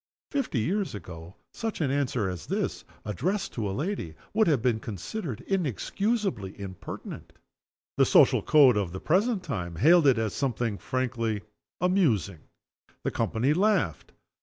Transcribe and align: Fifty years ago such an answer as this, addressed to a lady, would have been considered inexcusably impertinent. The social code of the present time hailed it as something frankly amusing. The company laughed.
Fifty 0.31 0.61
years 0.61 0.95
ago 0.95 1.35
such 1.53 1.79
an 1.79 1.91
answer 1.91 2.27
as 2.27 2.47
this, 2.47 2.83
addressed 3.05 3.53
to 3.53 3.69
a 3.69 3.69
lady, 3.71 4.15
would 4.33 4.47
have 4.47 4.59
been 4.63 4.79
considered 4.79 5.41
inexcusably 5.41 6.59
impertinent. 6.59 7.33
The 7.97 8.05
social 8.07 8.41
code 8.41 8.77
of 8.77 8.93
the 8.93 8.99
present 8.99 9.43
time 9.43 9.75
hailed 9.75 10.07
it 10.07 10.17
as 10.17 10.33
something 10.33 10.79
frankly 10.79 11.43
amusing. 11.79 12.39
The 13.03 13.11
company 13.11 13.53
laughed. 13.53 14.11